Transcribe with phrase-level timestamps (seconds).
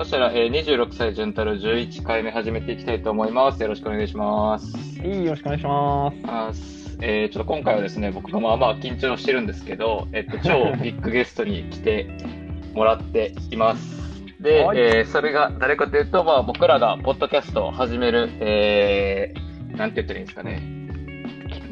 [0.00, 3.60] そしたら、えー、26歳潤太郎11回目始めていきたいと思います。
[3.60, 4.66] よろしくお願いします。
[5.04, 6.16] いい、よろしくお願いします。
[6.24, 6.52] あ
[7.02, 12.08] えー、ちょっと今回はですね、僕がまあまあ緊張してるんですけど、えっと、超ビッグゲストに来て
[12.72, 14.00] もらっています。
[14.40, 20.62] で、はいえーそれが誰かというと、まあ僕らがポッドキャストを始める、えー、なんて言ったらいいんですかね。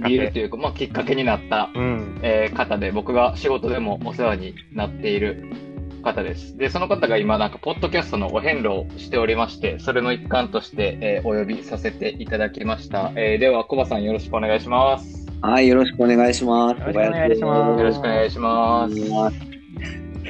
[0.07, 2.21] 理由というか、まあきっかけになった、うん。
[2.23, 5.68] えー方で、僕が仕事でもお世話になっている
[6.13, 6.57] 方です。
[6.57, 13.13] で、その方が今なんか、ポッドキャストのお遍路をしておりまして、それの一環として、えーお呼びさせていただきました。
[13.17, 15.27] えーでは、コバさんよろしくお願いします。
[15.43, 16.81] はい、よろしくお願いします。
[16.81, 19.59] よろしくお願いしますよろしくお願いします。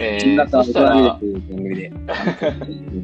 [0.00, 1.92] えー、新型そしたら、という番組で、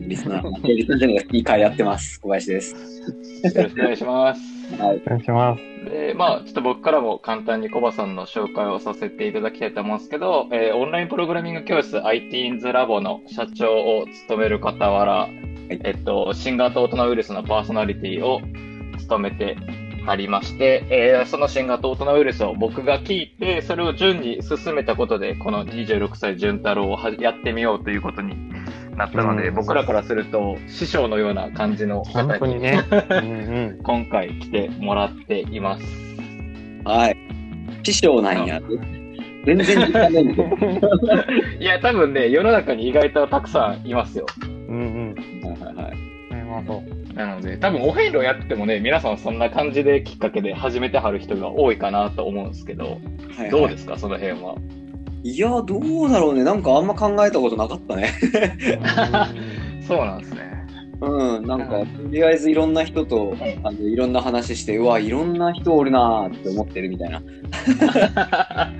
[0.06, 2.20] リスナー、リスナーじゃないスピーカーやってます。
[2.20, 2.74] 小林です。
[2.74, 4.53] よろしくお願いします。
[4.78, 5.02] はい。
[5.06, 5.90] お願いします。
[5.90, 15.28] で、まあ、ちょっと僕からも簡単にコバさんの紹介をさせていただきたいと思うんですけど、えーオンラインプログラミング教室 ITINS ラボの社長を務める傍ら、
[15.68, 18.40] えっと、新型オトナウイルスのパーソナリティを
[18.98, 19.56] 務めて
[20.06, 28.36] ありまして、えーその新型オトナウイルスを僕が聞いて、それを順に進めたことで、この26歳潤太郎をはやってみようということに
[28.96, 32.84] なったので、うん僕らからすると師匠のような感じの本方に当にね。
[32.90, 33.82] うんうん。
[33.82, 35.84] 今回来てもらっています。
[36.84, 37.16] はい。
[37.82, 38.60] 師匠なんや。
[39.46, 40.12] 全然ない。
[41.60, 44.26] いや、多分ね、世の中に意外とたくさんいますよ。
[44.68, 45.50] うんうん。
[45.50, 46.34] はいはいはい。
[46.34, 47.03] ねまあそう。
[47.14, 52.92] なので、多分お遍路やっててもね、皆さんそんな感じできっかけで始めてはる人が多いかなと思うんですけど、はい
[53.42, 54.56] はいどうですか、その辺は。
[55.22, 56.44] いや、どうだろうね。
[56.44, 58.12] なんかあんま考えたことなかったね。
[59.86, 60.54] そうなんですね。
[61.00, 67.22] うん、なんか、とりあえずいろんな人と、あのいろんな話して、うわ、いろんな人おるなーって思ってるみたいな。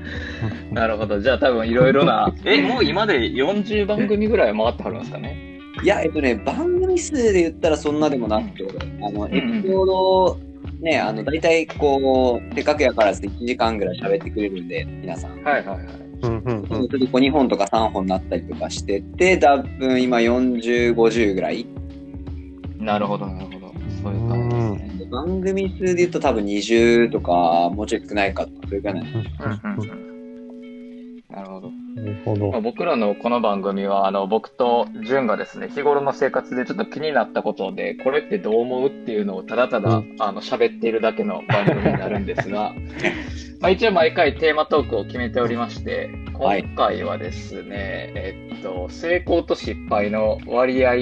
[0.73, 1.21] なるほど。
[1.21, 5.54] じゃあ多分いろいろな、 え、もう今で40番組ぐらい回ってはるんですかね？
[5.85, 8.67] いや、えっとね、番組数で言ったらそんなでもなくて、
[9.03, 10.39] あの、エピソード、
[10.81, 15.43] ね、あの、大体こう、せっかくやからず1時間ぐらい喋ってくれるんで、皆さん。
[15.43, 15.87] はいはいはい。
[16.23, 16.67] うんうんうん。
[16.67, 21.67] ちょっとこう2本とか3本になったりとかしてて、多分今40、50ぐらい。
[22.79, 23.75] なるほど、なるほど。
[24.03, 24.49] そういう感
[24.79, 25.07] じですね。
[25.11, 30.15] 番組数で言うと多分20とか、もうちょい少ないかとか、それぐらいなんでうんうんうん
[31.29, 31.71] なるほど。
[32.05, 32.51] なるほど。
[32.51, 32.61] まあ、。
[32.61, 42.75] 僕らのこの番組は、あの、僕と潤がですね、日頃の生活でちょっと気になったことで、これってどう思うっていうのをただただ、うあの、喋っているだけの番組になるんですが、
[43.61, 46.65] まあ一応毎回テーマトークを決めておりまして、今はい。
[46.77, 50.95] 回はですね、えっと、成功と失敗の割合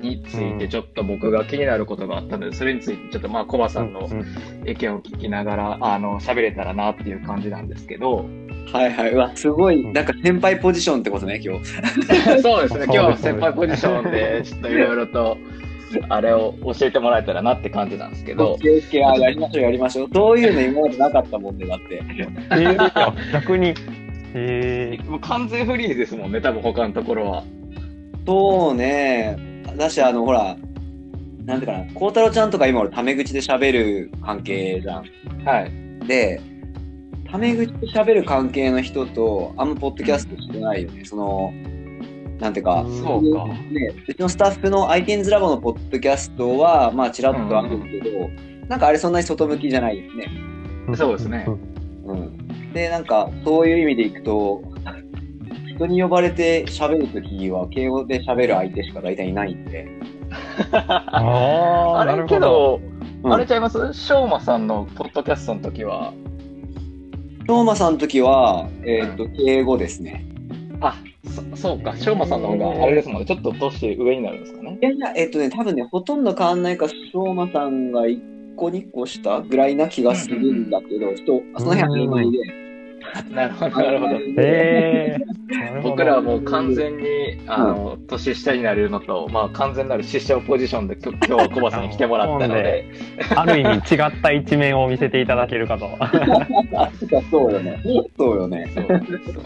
[0.00, 4.08] についてちょっと僕が気になることがあったので、それについてちょっとまあコバさんの
[4.64, 8.26] 意見を聞きながら、あの、喋れたらなっていう感じなんですけど、
[8.72, 9.12] はいはい。
[9.12, 11.66] うわ、すごい、なんか先輩ポジションってことね、今日。
[12.42, 15.38] そうですね、今日は先輩ポジションで、 ちょっといろいろと、
[16.08, 18.56] あれを教えてもらえたらなって感じなんですけど
[18.92, 20.08] やりましょう、やりましょう。
[20.14, 22.02] そういうの今までなかったもんね、だって。
[22.10, 23.74] えーあ逆に。
[24.32, 27.44] えもう完全フリーですもんね、多分他のところは。
[28.26, 29.36] そうね。
[29.76, 30.56] だし、あの、ほら、
[31.44, 35.04] なんていうかな、孝太郎ちゃんとか今俺タメ口で喋る関係じゃん。
[35.44, 36.06] はい。
[36.06, 36.40] で、
[37.30, 41.04] タメ口で喋る関係の人と、あんまポッドキャストしてないよね。
[41.04, 41.52] その、
[42.40, 43.46] なんていうか、そうか。
[43.46, 43.54] ね、
[44.08, 48.28] うちのスタッフの iTunes ラボのポッドキャストは、まあ、ちらっとあるけど、
[48.68, 50.26] なんかあれそんなに外向きじゃないよね。
[50.88, 51.46] ーそうですね
[52.06, 52.72] うん。
[52.72, 54.62] で、なんか、そういう意味でいくと、
[55.76, 59.88] 人に呼ばれて喋るときは、敬語で喋る相手しか大体いないんで。
[60.72, 62.34] ああ、れるほど。
[62.34, 63.92] けど、うんあれちゃいます？
[63.92, 66.14] しょうまさんのポッドキャストの時は、
[67.58, 70.24] うまさんの時は、えっ、と、敬語ですね。
[70.80, 70.96] あ、
[71.54, 74.78] そそうか、しょうまさんの方があれですもんね、ちょっと年上になるんですかね。
[74.80, 82.69] いやいや、えっ、とね、多分ね、ほとんど変わんないか、しょうまさんが1個2個下ぐらいな気がするんだけど、ちょっと、その辺は曖昧で。
[83.30, 84.20] なるほど、なるほど。
[84.38, 85.40] えー
[85.82, 87.04] 僕らはもう完全に、
[87.46, 92.86] あの、年下になれるのと、まあ完全なる師匠ポジションで今日はコバさんに来てもらったので、
[93.34, 95.90] ある意味違った一面を見せていただけるかと。
[96.00, 96.90] あ、
[97.30, 97.80] そうよね。
[98.16, 98.70] そうよね。
[98.74, 99.42] そうなんですよ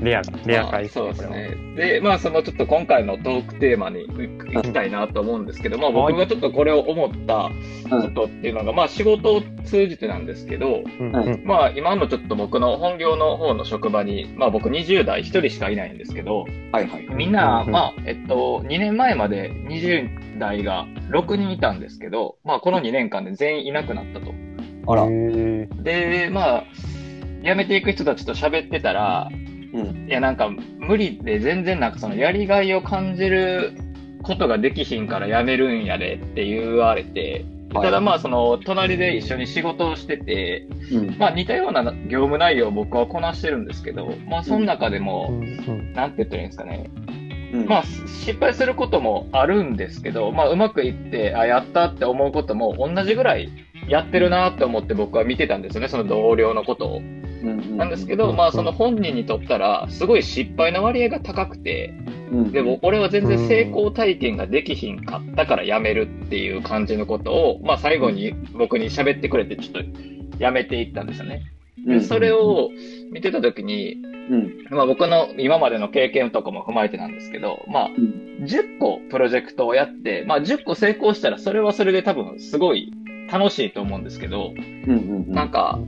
[0.00, 1.56] レア、レアまあ回そうですね。
[1.76, 7.50] で、まあ、そのちょっと今回のトークテーマに行きたいなと思うんですけど、まあ、僕がちょっとこれを思った
[7.88, 17.08] ことっていうのが、まあ、仕事を通じてなんですけど、うんうんまあ、今のちょっと僕の本業の方の職場に、まあ、僕20代1人しかいないんですけど、はいはい。
[17.14, 24.34] みんな、うんまあ、えっと、2年前まで20代が6人いたんですけど、まあ、この2年間で全員いなくなったと。
[24.86, 25.06] あら。
[25.82, 26.64] で、まあ、
[27.44, 29.53] 辞めていく人たちと喋ってたら、うん。
[30.06, 33.72] いや、なんか、無理で全然なんかそのやりがいを感じる
[34.22, 41.18] ことができひんから辞めるんやでって言われて、はいただまあその隣で一緒に仕事をしてて、うん。
[41.18, 45.42] まあ似たような業務内容を僕はこなしてるんですけど、まあその中でも、
[45.92, 46.88] なんて言ったらいいんですかね。
[47.52, 47.66] うん。
[47.66, 53.50] まあ失敗することもあるんですけど、まあうまくいって、あ、やったって思うことも同じぐらい
[53.88, 57.02] やってるなって思って僕は見てたんですよね、その同僚のことを。
[57.52, 61.94] うんなんですけど、まあその本人にとったら、すごい失敗の割合が高くて、
[62.32, 69.82] うん、でも俺は全然成功体験ができひんかったから辞めるっていう感じのことを、まあ最後に僕に喋ってくれてちょっと
[70.38, 71.42] 辞めていったんですよね。
[71.86, 72.70] うん、でそれを
[73.12, 73.96] 見てた時に、
[74.30, 74.66] うん。
[74.70, 78.44] まあ僕の今までの経験とかも踏まえてなんですけど、まあうん。
[78.44, 82.92] 10個プロジェクトをやって、まあ10個成功したらそれはそれで多分すごい
[83.30, 84.52] 楽しいと思うんですけど。
[85.26, 85.78] なんか、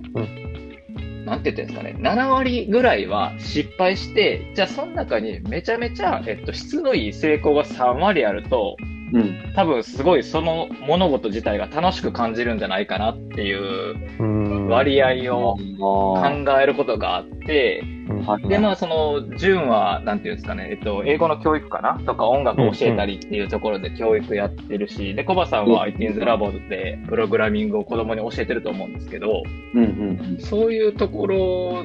[1.27, 8.77] なんて言ってんですかね、7割ぐらいは失敗して、じゃあその中にめちゃめちゃ、えっと、質のいい成功が3割あると、
[9.13, 9.53] うん。
[9.55, 17.83] 多分すごいその物事自体が楽しく感じるんじゃないかなっていう割合を考えることがあって、
[18.49, 22.01] で、まあ、その、純は、なんていうんですかね、えっと、英語の教育かな？
[22.05, 29.43] とか音楽を教えたりっていうところで教育やってるし、で、コバさんは IT's ラボでプログラミングを子供に教えてると思うんですけど、
[29.75, 31.85] うんうんそういうところ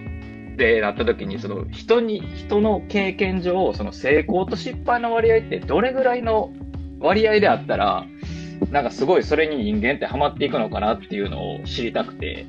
[0.57, 6.51] でなった時に、その、人に、人の経験上、その成功と失敗の割合ってどれぐらいの
[6.99, 8.05] 割合であったら、
[8.69, 12.45] なんかすごいそれに人間ってハマっていくのかなっていうのを知りたくて、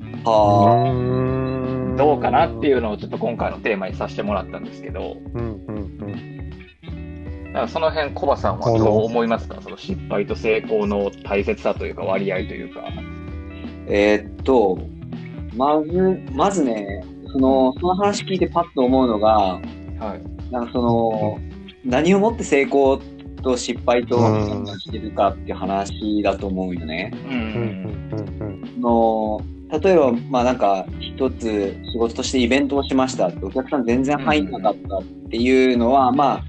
[0.00, 0.22] うん。
[0.24, 1.25] はあ。
[1.96, 6.50] どうかなっていうのをちょっと今回のテーマにさせてもらったんですけど、うんうんうん。
[7.46, 9.60] だからその辺、コバさんはどう思いますか？
[9.62, 12.84] その失敗と成功の大切さというか割合というか。
[13.88, 14.78] えーっと、
[15.56, 20.52] まず、まずね、その、その話聞いてパッと思うのが、はい。
[20.52, 21.38] なんかその、
[21.84, 23.00] 何をもって成功
[23.42, 24.18] と失敗と
[24.78, 27.12] してるかっていう話だと思うよね。
[27.14, 27.16] う。
[27.28, 27.38] うんん
[28.10, 36.44] うんその例えば、まあなんか、一つ仕事としてイベントをしましたって、お客さん全然入んなかったっていうのは、まあ、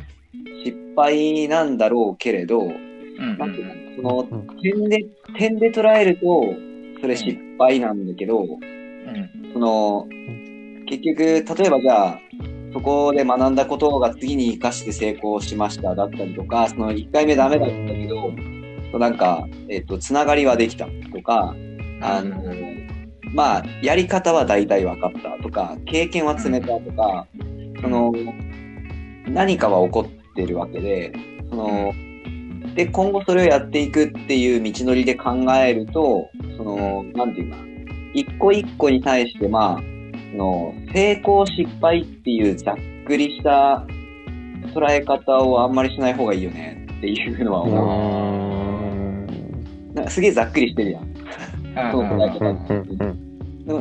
[0.64, 5.04] 失敗なんだろうけれど、うんなんていうの、その、点で、
[5.38, 6.44] 点で捉えると、
[7.02, 9.54] それ失敗なんだけど、うん。
[9.54, 10.08] その、
[10.88, 12.20] 結局、例えばじゃあ、
[12.74, 21.56] そこで学んだことが次に活かして成功しましただったりとか、その1回目ダメだったけど、なんか、えっ、と、つながりはできたとか、
[22.02, 22.44] あの、
[23.38, 27.28] まあ、やり方は大体分かったとか、経験は積めたとか、
[27.80, 28.12] その、
[29.28, 31.14] 何かは起こってるわけで、
[31.52, 31.94] その、
[32.74, 37.64] で、今後それをやっていくっていう道のりで考えると、その、なんていうかな、
[38.16, 39.82] 一個一個に対して、まあ、
[40.32, 42.76] その、成功失敗っていうざっ
[43.06, 43.86] くりした
[44.74, 47.72] 捉え方をあんまりしない方がいいよねっていうのはうん。
[47.72, 49.28] 思
[49.92, 49.94] う。
[49.94, 51.14] なんかすげえざっくりしてるやん。
[51.92, 53.27] そううん捉え方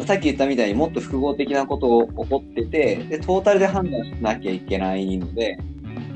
[0.04, 5.56] さっき言ったみたいにもっと複合的なことを起こってて、で、トータルで判断しなきゃいけないので、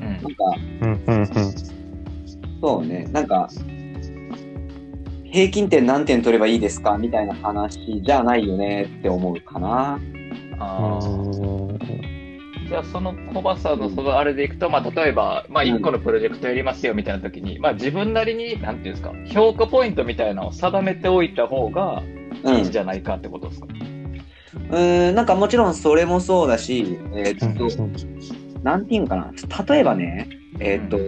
[0.00, 0.44] なんか、
[0.82, 1.26] うんうんうん。
[2.61, 3.49] そうね、なんか、
[5.25, 10.00] 平均点何点取ればいいですかみたいな話じゃないよねって思うかな。
[10.58, 12.20] あー
[12.69, 22.19] じゃあそのコバさんのそのあれでいくと、まあ例えば、まあ1個のプロジェクトやりますよみたいな時に、まあ自分なりに、なんていうんですか、評価ポイントみたいなのを定めておいた方がうん。
[22.44, 23.67] いいんじゃないかってことですか？
[24.70, 29.32] うーん、なんかもちろんそれもそうだし、えーっと、なんていうのかな？
[29.75, 30.29] 例えばね、
[30.59, 30.99] えーっと、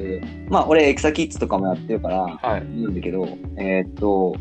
[0.48, 2.64] まあ俺エクサキッズとかもやってるから、はい。
[2.64, 4.36] なんだけど、えーっと、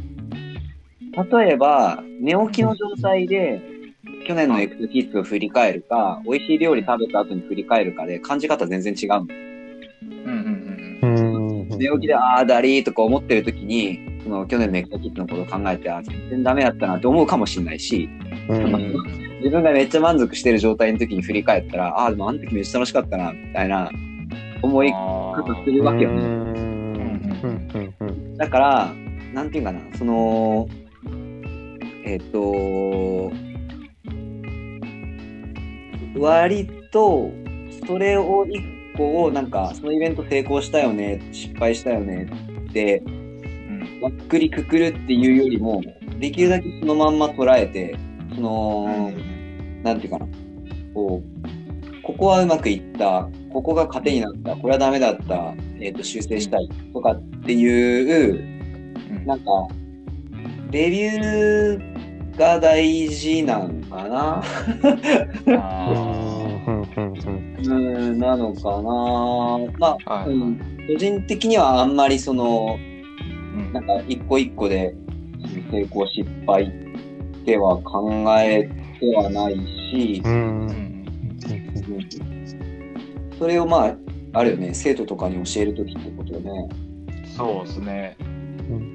[1.31, 3.61] 例えば、寝起きの状態で、
[4.27, 9.17] 去年のエクサキッズを振り返るか、美味しい料理食べた後に振り返るかで、感じ方全然違うの。
[9.19, 9.29] うん
[10.23, 10.45] うん
[11.03, 18.09] うん寝起きで、あーだりーとか思ってる時に、その去年のエクサキッズのことを考えて、あー全然ダメだったなって思うかもしれないし、
[18.49, 23.89] 自分がめっちゃ満足してる状態の時に振り返ったら、ああ、でもあの時めっちゃ楽しかったな、みたいな
[24.61, 26.51] 思い方するわけよね。
[28.37, 28.93] だから、
[29.33, 30.67] なんていうかな、その、
[32.05, 33.31] えっ、と、
[36.17, 37.31] 割と、
[37.87, 38.61] それを一
[38.97, 42.29] 個を、なんか、そのイベント成功したよね、失敗したよね
[42.69, 43.03] って、
[44.01, 45.81] ざっくりくくるっていうよりも、
[46.19, 47.95] できるだけそのまんま捉えて、
[48.33, 49.11] その、
[49.83, 50.27] なんていうかな、
[50.93, 56.67] こう、ここはうまくいった、ここが糧になった、これはダメだった、えっ、と、修正したい。
[56.93, 59.45] とかっていう、なんか、
[60.71, 64.43] レビューが大事なのかな。
[65.59, 65.97] あ
[66.67, 66.71] う
[67.69, 68.83] うん、なのかな。
[69.77, 70.29] まあ、はい。
[70.31, 72.90] うん、個人的にはあんまりその、うん
[73.73, 74.93] なんか一個一個で
[75.71, 76.71] 成功失敗
[77.45, 78.09] では考
[78.39, 79.55] えてはない
[79.91, 80.27] しう、。
[80.27, 80.71] うん
[83.37, 83.95] それをまあ、
[84.33, 86.69] あるよね、生徒とかに教えるときってことよね。
[87.35, 88.15] そうですね。
[88.21, 88.93] ん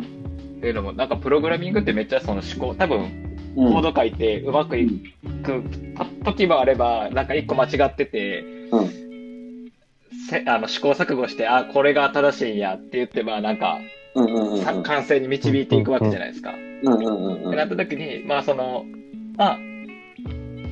[0.59, 4.89] っていうのも、なんかプログラミングってめっちゃその思考、多分うんコード書いてうまくい
[5.43, 5.65] く
[6.25, 9.07] 時もあれば、なんか一個間違ってて、うん
[10.29, 13.81] せあの試行錯誤して、あ、これが正しいんやって言って、まあなんか、
[14.83, 16.51] 完成に導いていくわけじゃないですか。
[16.51, 18.85] ってなった時に、まあその、
[19.37, 19.59] まあ、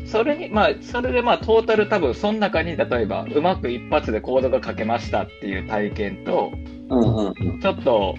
[0.07, 6.53] それに、まあ、それでまあトータル多分、その中に、例えば、うまく一発でコードが書けましたっていう体験と、
[7.61, 8.15] ちょっと、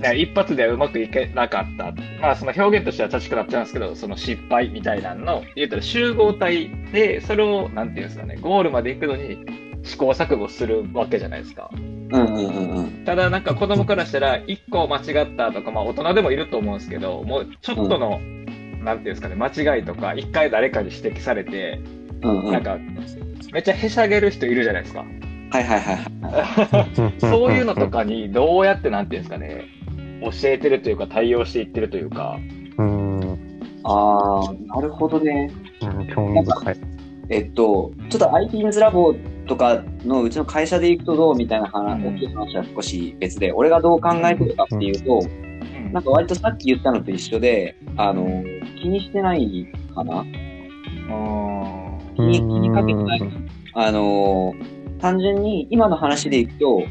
[0.00, 1.92] ね一発ではうまくいけなかった。
[2.20, 9.38] まあ、その表現としては正しくなっちゃうんですけど、その失敗みたいなのの、言ったら集合体で、それを、なんていうんですかね、ゴールまで行くのに
[9.84, 11.70] 試行錯誤するわけじゃないですか。
[11.72, 18.18] うんうんうんうんただなんか子供からしたら、一個間違ったとか、まあ大人でもいると思うんですけど、もうちょっとの、
[18.82, 21.80] なんていうんですかね、間違いとか、一回誰かに指摘されて、
[22.22, 22.78] うんうんなんか、
[23.52, 25.04] めっちゃへしゃげる人いるじゃないですか。
[25.50, 27.20] はいはいはいはい。
[27.20, 29.64] そういうのとかにどうやって、なんていうんですかね、
[30.22, 32.38] 教えてるというか、対応していってるというか、
[32.78, 33.20] うん。
[33.82, 35.50] ああ、なるほどね。
[35.82, 36.76] うん興味深い。
[37.28, 39.14] えっと、ちょっと IT's ラボ
[39.46, 42.16] とかのうちの会社で行くとどうみたいな話、うん。
[42.16, 45.26] 大きい話は少し別で、俺がどう考えてるかっていうと、う
[45.78, 45.92] ん。
[45.92, 48.44] なんか割とさっき言ったのと一緒で、あの、
[48.80, 50.24] 気にしてないかな？
[52.16, 53.20] 気に気にかけてない。
[53.74, 54.54] あの、
[55.00, 56.82] 単純に今の話でいくと、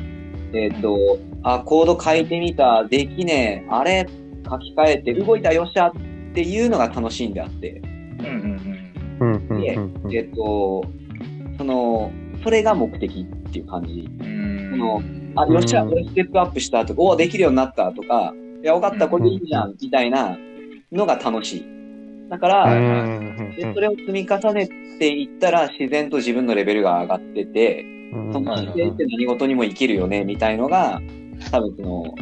[0.54, 4.06] えっと、あ、コード書いてみた、できねえ、あれ、
[4.48, 5.92] 書き換えて動いたよっしゃっ
[6.34, 7.82] ていうのが楽しいんであって、
[8.20, 8.34] うんうん
[9.20, 9.26] うん。
[9.26, 10.84] うんうんうんえっと、
[11.58, 12.12] その、
[12.44, 14.10] それが目的っていう感じ。
[14.20, 15.02] その
[15.36, 15.90] あ、よっしゃ、うん。
[15.90, 20.38] これステップアップしたとか、おできるようになったとか、いや、わかった、これでいいじゃん、みたいな
[20.92, 21.66] のが楽しい。
[22.30, 22.80] だから、
[23.56, 24.70] でそれを積み重ね
[25.00, 27.84] ていったら、自然と自分のレベルが上がってて、
[28.14, 28.34] うん。
[28.34, 31.02] その姿勢って何事にも生きるよね、みたいのが、
[31.52, 32.16] 多分その、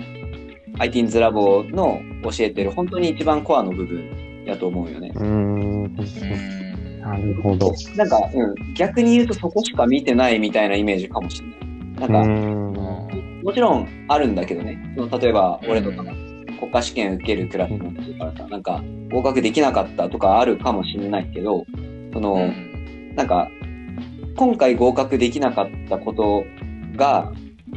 [0.77, 5.11] IT's ラボの教えてる本当に一番コアの部分やと思うよね。
[5.15, 5.83] うん。
[5.83, 6.60] うん
[7.01, 7.73] なるほど。
[7.95, 12.07] なんか、うん、逆に言うとそこしか見てないみたいなイメージかもしれない。
[12.07, 14.79] なんか、うんもちろんあるんだけどね。
[14.95, 16.13] その例えば、俺とかが
[16.59, 21.65] 国家試験受けるクラスになってるからさ、なんか、合格できなかったとかあるかもしれないけど、
[22.13, 22.51] その、
[23.15, 23.49] なんか、
[24.35, 26.43] 今回合格できなかったこと
[26.95, 27.31] が、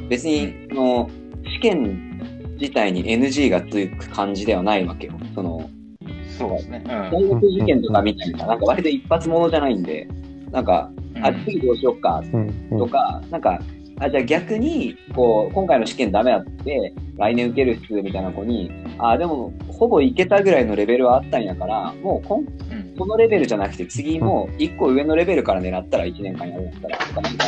[0.08, 1.10] 別に、その、
[1.44, 5.14] 試験自体に NG がつく感じではないわけよ。
[5.34, 5.63] その、
[6.38, 6.82] そうですね。
[6.86, 10.08] 大学受験とかみたいな、なんか割と一発ものじゃないんで、
[10.50, 10.90] なんか、
[11.22, 11.96] あ、次どうしよ
[12.32, 12.78] うん。
[12.78, 13.58] とか、なんか、
[14.00, 22.94] あ、じゃあ逆に、こう、今回の試験ダメだって、来年受けるっす、みたいな子に、あ、でも、ほぼいけたぐらいのレベルはあったんやから、もうこん、うん。
[22.98, 27.44] このレベルじゃなくて、次もう一個上のレベルから狙ったら1年間やるんやったら、とか、なんか、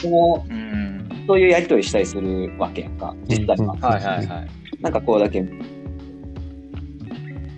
[0.00, 1.24] その、うん。
[1.26, 3.74] そういうやりとりしたりするわけやんか、実際は。
[3.74, 4.48] はいはいはい。
[4.80, 5.44] なんかこうだけ、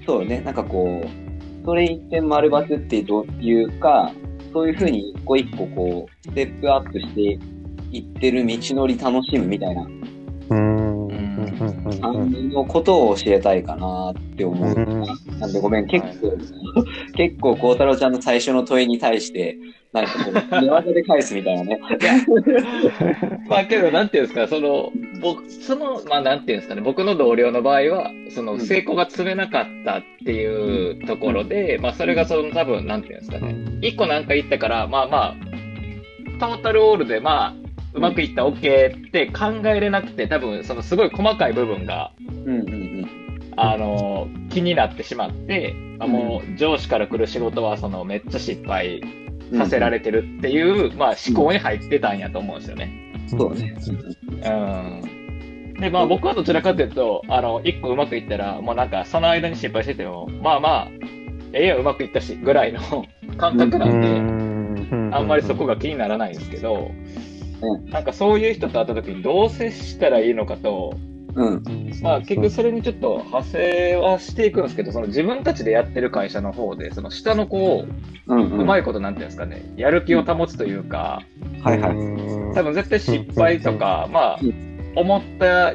[0.06, 4.12] そうね、なんかこう、それ一点丸バツっていうか、
[4.52, 7.38] そういうふうに一個一個こう、ステップアップして
[7.92, 9.86] いってる道のり楽しむみたいな
[10.50, 10.92] うん。
[12.00, 14.68] 感じのことを教えたいかなって思う。
[14.68, 15.02] うん
[15.38, 16.36] なんでごめん、結構、
[17.16, 19.56] 結構、 孝太郎ちゃんの最初の問いに対して、
[19.92, 21.80] なんかこう、寝技で返すみたいなね。
[23.48, 24.92] まあけど、なんていうんですか、その、
[25.22, 35.36] 僕、その、まあなんていうんですかね、僕の同僚の場合は、その、成功が積めなかったっていうところで、まあそれがその多分、なんていうんですかね、一個なんか言ったから、まあまあ、
[36.40, 37.54] トータルオールで、まあ、
[37.94, 43.52] うまくいった、OK って考えれなくて、多分、そのすごい細かい部分が、うんうんうん。
[43.56, 49.02] あの、気になってしまって、あもう上司から来る仕事は、その、めっちゃ失敗
[49.52, 53.12] させられてるっていう、まあ思考に入ってたんやと思うんですよね。
[53.28, 53.74] そうね。
[54.28, 55.11] うん。
[55.82, 60.88] で、まあ僕はどちらかというと、あの、一個うまくいったら、もうなんかその間に失敗してても、まあまあ、
[61.52, 62.80] ええやんうまくいったし、ぐらいの
[63.36, 66.92] 感覚なんで、あんまりそこが気にならないんですけど、
[67.60, 70.94] うなんかそういう人と会った時にどう接したらいいのかと、
[71.34, 71.62] うん。
[72.02, 77.86] まあ結局それにちょっと派生はしていくんですけど、その自分たちでやってる会社の方で、その下の子を
[78.26, 78.34] う
[78.64, 81.22] まいことなんていうんですかね、やる気を保つというか、
[81.62, 82.54] はいはい。
[82.54, 85.74] 多分絶対失敗とか、まあう、思った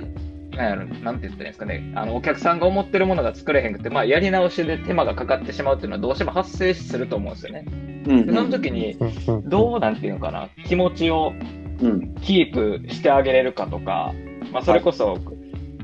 [0.57, 7.65] なんやろ、なんて言ったらいいんですかね、あの、お客さんが思ってるものが作れへんくて、まあ、やり直しで手間がかかってしまうっていうのはどうしても発生すると思うんですよね。
[8.07, 11.33] うんでその時に、うんどう、なんていうのかな、気持ちを
[11.81, 12.15] うん。
[12.21, 14.13] キープしてあげれるかとか、
[14.51, 15.17] まあ、それこそ、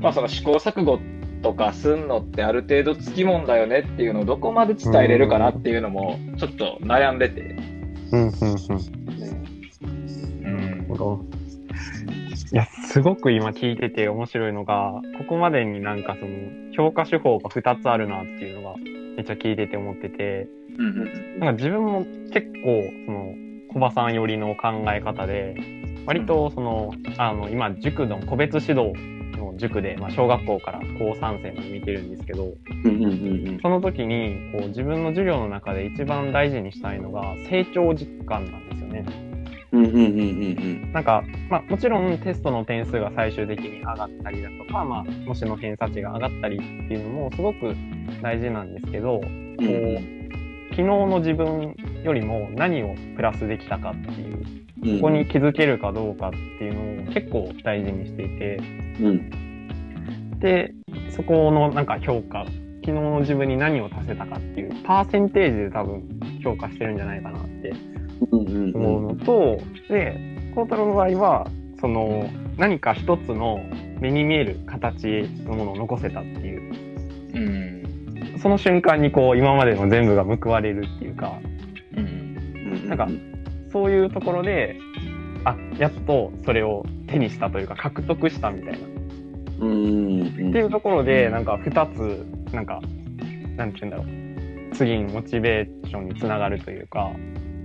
[0.00, 0.98] まあ、その試行錯誤
[1.42, 7.56] とかすんのってある程度つきもんだよねっていうのをどこまで伝えれるかなっていうのも、ちょっと悩んでて。
[8.12, 8.32] うんうんうん
[10.42, 10.60] うん。
[10.60, 11.24] なるほど
[12.54, 16.30] いや、すごく今聞いてて面白いのが、ここまでになんかその
[16.76, 18.76] 評価手法が2つあるなっていうのが
[19.16, 20.46] めっちゃ聞いてて思ってて、
[20.78, 23.34] うんうんなんか自分も結構その
[23.72, 25.56] 小葉さん寄りの考え方で、
[26.06, 28.92] 割とその、あの、今塾の個別指導
[29.36, 32.54] の塾で、まあ、小学校から高3生まで見てるんですけど、
[33.62, 39.23] その時にこう自分の授業の中で一番大事にしたいのが成長実感なんですよね。
[40.92, 46.64] なんか、まあ、もちろんテストの点数が最終的に上がったりだとか、まあ、模試の偏差値が上がったりって
[46.94, 47.74] いうのもすごく
[48.22, 49.26] 大事なんですけど、こ
[49.58, 50.14] う
[50.70, 54.42] 昨日の自分よりも何をプラスできたかっていう、
[54.82, 55.00] うん。
[55.00, 58.60] ここに気づけるかどうかっていうのを結構大事にしていて、
[59.00, 60.38] うん。
[60.40, 60.74] で、
[61.10, 62.44] そこのなんか評価、
[62.84, 66.02] 昨日の自分に何を足せたかっていう、パーセンテージで多分
[66.42, 67.72] 評価してるんじゃないかなって。
[68.20, 70.16] 思うのと、で、
[70.54, 73.60] 孝太郎の場合は、その、何か一つの
[74.00, 76.72] 目に見える形のものを残せたっていう、
[77.34, 77.38] う
[78.36, 78.38] ん。
[78.38, 81.38] その瞬間にこう、今までの全部が報われるっていうか、
[81.96, 82.88] うん。
[82.88, 83.08] なんか
[83.72, 84.78] そういうところで、
[85.44, 88.78] あ、やっとそれを手にしたというか、獲得したみたいな。
[89.60, 92.80] うんうんっていうところで、なんか二つ、なんか、
[93.56, 94.06] なんて言うんだろう。
[94.74, 97.10] 次にモチベーションにつながるというか。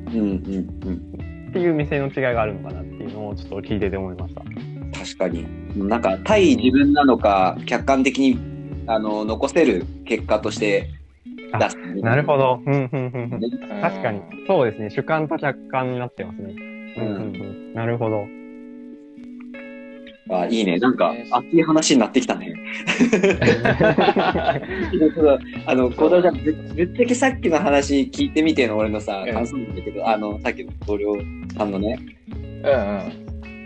[0.10, 4.42] っていう目線の違いがあるのかなっていうのをちょっと聞いてて思いました。
[4.98, 5.48] 確かに。
[5.88, 8.40] なんか、対自分なのか、客観的に
[8.88, 10.90] あの残せる結果として
[11.60, 11.78] 出す。
[12.02, 12.62] なるほど。
[12.66, 13.40] うん、うん、うんうん。
[13.40, 13.50] ね
[13.82, 14.22] 確かに。
[14.48, 14.90] そうですね。
[14.90, 16.54] 主観と客観になってますね。
[16.98, 17.74] うん。
[17.74, 18.39] なるほど。
[20.32, 20.78] あいいね。
[20.78, 22.54] なんか、熱い話になってきたね。
[25.66, 31.16] あの、小田ちゃん、ぶぶっちゃけさっきの話聞いてみての俺のさ、うん感想なんだけど、あの、さっきの同僚
[31.58, 31.98] さんのね、
[32.30, 32.38] うんう
[32.68, 33.02] ん。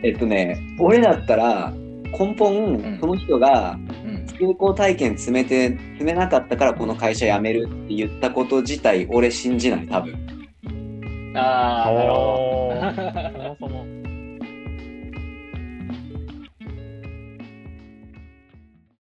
[0.03, 1.73] えっとね、俺だったら、
[2.17, 4.23] 根本、んその人がうん。
[4.25, 10.15] 成功体験詰めて、詰めなかったからこの会社辞めるって言ったこと自体、俺信じない、多分。
[11.35, 13.85] ああ、なるほおー そもそも。
[13.85, 14.02] ど。